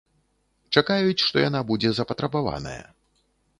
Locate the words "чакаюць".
0.79-1.25